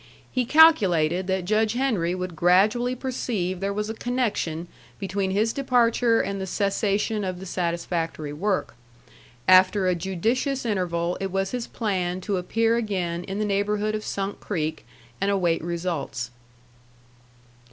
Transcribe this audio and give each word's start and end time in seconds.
He 0.31 0.45
calculated 0.45 1.27
that 1.27 1.45
Judge 1.45 1.73
Henry 1.73 2.15
would 2.15 2.35
gradually 2.35 2.95
perceive 2.95 3.59
there 3.59 3.71
was 3.71 3.87
a 3.87 3.93
connection 3.93 4.67
between 4.97 5.29
his 5.29 5.53
departure 5.53 6.19
and 6.21 6.41
the 6.41 6.47
cessation 6.47 7.23
of 7.23 7.39
the 7.39 7.45
satisfactory 7.45 8.33
work. 8.33 8.73
After 9.47 9.85
a 9.87 9.93
judicious 9.93 10.65
interval 10.65 11.17
it 11.21 11.29
was 11.31 11.51
his 11.51 11.67
plan 11.67 12.19
to 12.21 12.37
appear 12.37 12.77
again 12.77 13.23
in 13.25 13.37
the 13.37 13.45
neighborhood 13.45 13.93
of 13.93 14.03
Sunk 14.03 14.39
Creek 14.39 14.87
and 15.21 15.29
await 15.29 15.61
results. 15.63 16.31